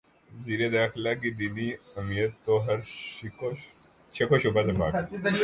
وزیر 0.31 0.61
داخلہ 0.69 1.13
کی 1.21 1.29
دینی 1.39 1.69
حمیت 1.95 2.31
تو 2.45 2.53
ہر 2.65 2.79
شک 4.15 4.29
و 4.31 4.37
شبہ 4.41 4.61
سے 4.65 4.73
پاک 4.79 4.93
ہے۔ 4.95 5.29